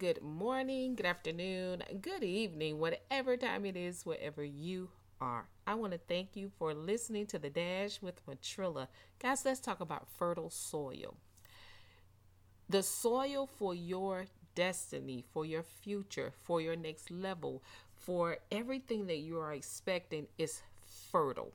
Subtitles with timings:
[0.00, 4.88] good morning, good afternoon, good evening, whatever time it is, wherever you
[5.20, 5.46] are.
[5.66, 8.88] I want to thank you for listening to the Dash with Matrilla.
[9.18, 11.18] Guys, let's talk about fertile soil.
[12.66, 14.24] The soil for your
[14.54, 17.62] destiny, for your future, for your next level,
[17.94, 20.62] for everything that you are expecting is
[21.12, 21.52] fertile.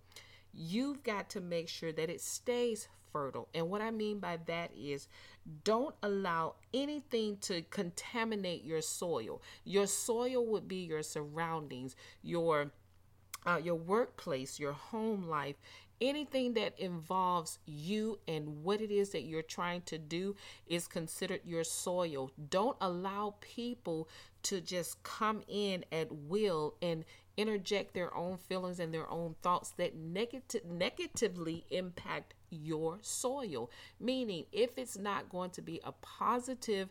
[0.55, 3.47] You've got to make sure that it stays fertile.
[3.53, 5.07] And what I mean by that is
[5.63, 9.41] don't allow anything to contaminate your soil.
[9.63, 12.71] Your soil would be your surroundings, your
[13.45, 15.55] uh, your workplace, your home life,
[16.01, 20.35] anything that involves you and what it is that you're trying to do
[20.67, 22.31] is considered your soil.
[22.49, 24.09] Don't allow people
[24.43, 27.05] to just come in at will and
[27.37, 33.69] interject their own feelings and their own thoughts that negative negatively impact your soil.
[33.99, 36.89] Meaning, if it's not going to be a positive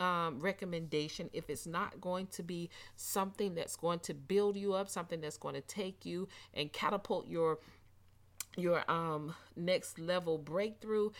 [0.00, 4.88] um, recommendation, if it's not going to be something that's going to build you up,
[4.88, 7.58] something that's going to take you and catapult your
[8.56, 11.10] your um next level breakthrough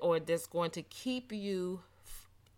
[0.00, 1.80] or that's going to keep you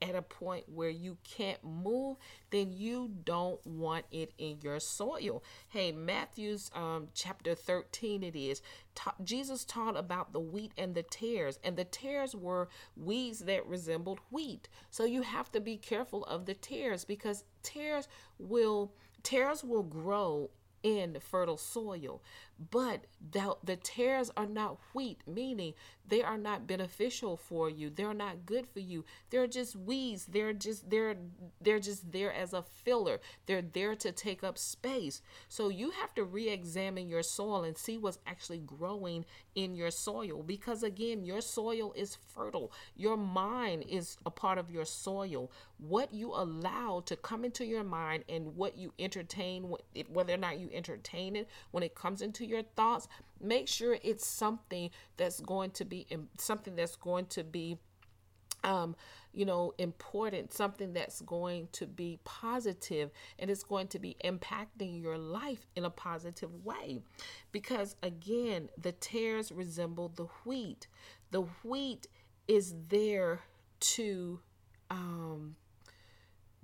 [0.02, 2.16] at a point where you can't move,
[2.50, 5.42] then you don't want it in your soil.
[5.68, 8.60] Hey, Matthew's um, chapter 13, it is.
[8.94, 13.66] Ta- Jesus taught about the wheat and the tares, and the tares were weeds that
[13.66, 14.68] resembled wheat.
[14.90, 18.08] So you have to be careful of the tares because tares
[18.38, 18.92] will
[19.22, 20.50] tares will grow
[20.82, 22.20] in fertile soil.
[22.70, 25.74] But the, the tares are not wheat, meaning
[26.06, 27.88] they are not beneficial for you.
[27.88, 29.04] They're not good for you.
[29.30, 30.26] They're just weeds.
[30.26, 31.16] They're just they're
[31.60, 33.20] they're just there as a filler.
[33.46, 35.22] They're there to take up space.
[35.48, 39.24] So you have to re-examine your soil and see what's actually growing
[39.54, 42.72] in your soil because again, your soil is fertile.
[42.94, 45.50] Your mind is a part of your soil.
[45.78, 49.74] What you allow to come into your mind and what you entertain
[50.10, 53.08] whether or not you entertain it when it comes into your thoughts,
[53.40, 56.06] make sure it's something that's going to be
[56.38, 57.78] something that's going to be
[58.64, 58.94] um,
[59.32, 65.02] you know, important, something that's going to be positive and it's going to be impacting
[65.02, 67.00] your life in a positive way.
[67.50, 70.86] Because again, the tares resemble the wheat.
[71.30, 72.06] The wheat
[72.46, 73.40] is there
[73.80, 74.40] to
[74.90, 75.56] um,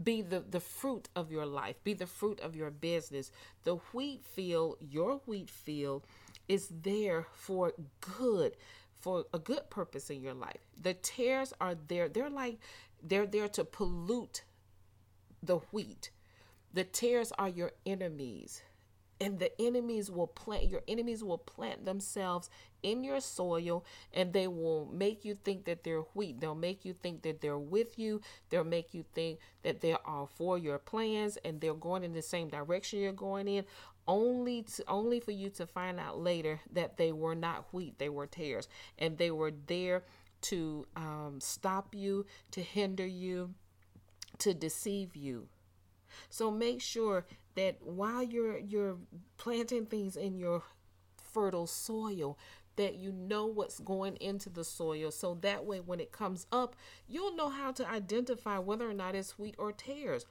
[0.02, 3.30] be the, the fruit of your life, be the fruit of your business.
[3.64, 6.06] The wheat field, your wheat field,
[6.48, 8.56] is there for good,
[9.00, 10.60] for a good purpose in your life.
[10.80, 12.58] The tares are there, they're like,
[13.02, 14.42] they're there to pollute
[15.42, 16.10] the wheat.
[16.72, 18.62] The tares are your enemies
[19.20, 22.48] and the enemies will plant your enemies will plant themselves
[22.82, 26.92] in your soil and they will make you think that they're wheat they'll make you
[26.92, 28.20] think that they're with you.
[28.50, 32.22] They'll make you think that they are for your plans and they're going in the
[32.22, 33.64] same direction you're going in
[34.06, 38.08] only to only for you to find out later that they were not wheat they
[38.08, 38.68] were tares
[38.98, 40.02] and they were there
[40.40, 43.52] to um, stop you to hinder you
[44.38, 45.48] to deceive you
[46.30, 48.96] so make sure that while you're you're
[49.36, 50.62] planting things in your
[51.32, 52.38] fertile soil
[52.76, 55.10] that you know what's going into the soil.
[55.10, 59.14] So that way when it comes up you'll know how to identify whether or not
[59.14, 60.26] it's wheat or tares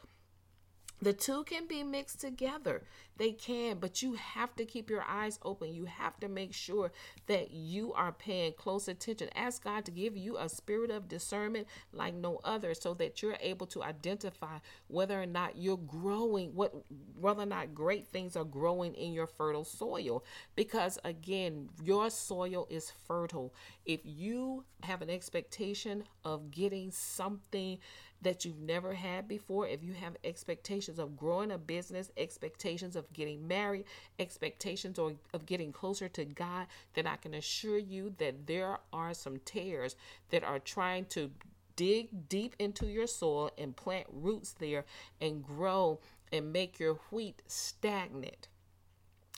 [1.01, 2.83] the two can be mixed together.
[3.17, 5.73] They can, but you have to keep your eyes open.
[5.73, 6.91] You have to make sure
[7.25, 9.29] that you are paying close attention.
[9.35, 13.37] Ask God to give you a spirit of discernment like no other so that you're
[13.41, 16.73] able to identify whether or not you're growing, what
[17.19, 20.23] whether or not great things are growing in your fertile soil.
[20.55, 23.53] Because again, your soil is fertile.
[23.85, 27.79] If you have an expectation of getting something
[28.21, 33.11] that you've never had before, if you have expectations of growing a business, expectations of
[33.13, 33.85] getting married,
[34.19, 39.13] expectations or of getting closer to God, then I can assure you that there are
[39.13, 39.95] some tares
[40.29, 41.31] that are trying to
[41.75, 44.85] dig deep into your soil and plant roots there
[45.21, 45.99] and grow
[46.31, 48.47] and make your wheat stagnant,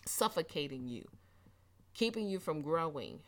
[0.05, 1.07] suffocating you,
[1.93, 3.19] keeping you from growing,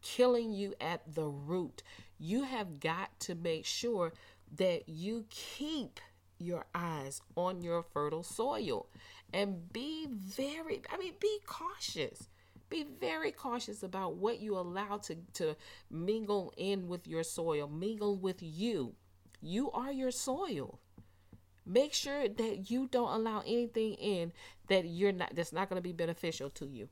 [0.00, 1.82] killing you at the root.
[2.18, 4.12] You have got to make sure
[4.56, 6.00] that you keep
[6.38, 8.86] your eyes on your fertile soil
[9.32, 12.28] and be very, I mean, be cautious.
[12.70, 15.56] Be very cautious about what you allow to, to
[15.90, 18.94] mingle in with your soil, mingle with you.
[19.40, 20.80] You are your soil.
[21.66, 24.32] Make sure that you don't allow anything in
[24.68, 26.88] that you're not that's not going to be beneficial to you.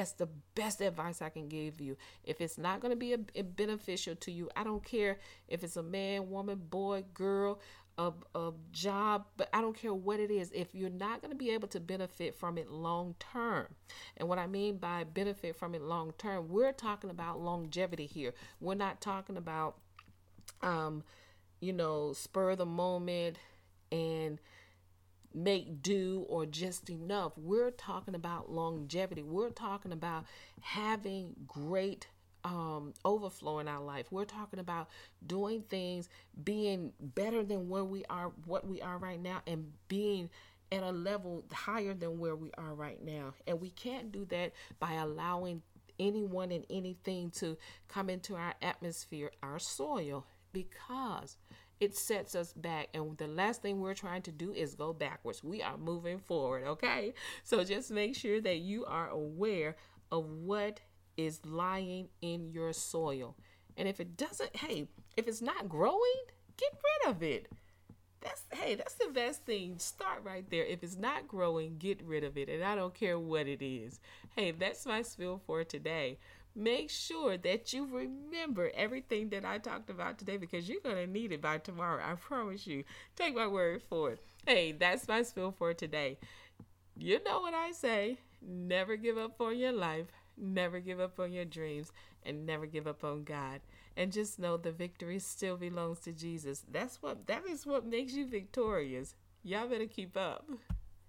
[0.00, 1.94] That's the best advice I can give you.
[2.24, 5.62] If it's not going to be a, a beneficial to you, I don't care if
[5.62, 7.60] it's a man, woman, boy, girl,
[7.98, 10.52] a, a job, but I don't care what it is.
[10.54, 13.66] If you're not going to be able to benefit from it long term,
[14.16, 18.32] and what I mean by benefit from it long term, we're talking about longevity here.
[18.58, 19.76] We're not talking about,
[20.62, 21.04] um,
[21.60, 23.36] you know, spur the moment
[23.92, 24.38] and
[25.34, 27.32] make do or just enough.
[27.36, 29.22] We're talking about longevity.
[29.22, 30.24] We're talking about
[30.60, 32.08] having great
[32.44, 34.06] um, overflow in our life.
[34.10, 34.88] We're talking about
[35.26, 36.08] doing things,
[36.42, 40.30] being better than where we are, what we are right now, and being
[40.72, 43.34] at a level higher than where we are right now.
[43.46, 45.62] And we can't do that by allowing
[45.98, 51.36] anyone and anything to come into our atmosphere, our soil, because
[51.80, 52.88] it sets us back.
[52.94, 55.42] And the last thing we're trying to do is go backwards.
[55.42, 57.14] We are moving forward, okay?
[57.42, 59.76] So just make sure that you are aware
[60.12, 60.80] of what
[61.16, 63.36] is lying in your soil.
[63.76, 66.20] And if it doesn't, hey, if it's not growing,
[66.56, 67.48] get rid of it.
[68.20, 69.78] That's hey, that's the best thing.
[69.78, 70.64] Start right there.
[70.64, 72.50] If it's not growing, get rid of it.
[72.50, 73.98] And I don't care what it is.
[74.36, 76.18] Hey, that's my spiel for today.
[76.54, 81.06] Make sure that you remember everything that I talked about today because you're going to
[81.06, 82.02] need it by tomorrow.
[82.04, 82.84] I promise you.
[83.14, 84.20] Take my word for it.
[84.46, 86.18] Hey, that's my spiel for today.
[86.96, 90.06] You know what I say never give up on your life,
[90.36, 91.92] never give up on your dreams,
[92.24, 93.60] and never give up on God.
[93.96, 96.64] And just know the victory still belongs to Jesus.
[96.70, 99.14] That's what that is what makes you victorious.
[99.42, 100.48] Y'all better keep up.